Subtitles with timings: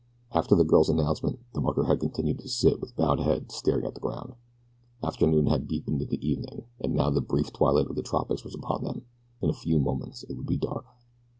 [0.31, 3.93] After the girl's announcement the mucker had continued to sit with bowed head staring at
[3.93, 4.33] the ground.
[5.03, 8.83] Afternoon had deepened into evening, and now the brief twilight of the tropics was upon
[8.83, 9.05] them
[9.43, 10.87] in a few moments it would be dark.